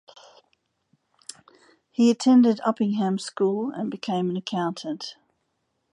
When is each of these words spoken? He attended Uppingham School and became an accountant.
He 1.91 2.09
attended 2.09 2.57
Uppingham 2.65 3.19
School 3.21 3.69
and 3.69 3.91
became 3.91 4.31
an 4.31 4.35
accountant. 4.35 5.15